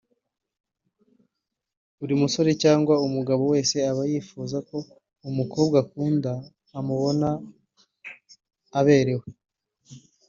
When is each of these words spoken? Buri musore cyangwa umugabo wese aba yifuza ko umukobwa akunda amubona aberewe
Buri 1.97 2.13
musore 2.21 2.51
cyangwa 2.63 2.93
umugabo 3.07 3.43
wese 3.53 3.75
aba 3.91 4.03
yifuza 4.11 4.57
ko 4.69 4.77
umukobwa 5.29 5.75
akunda 5.83 6.31
amubona 6.77 7.29
aberewe 8.79 9.27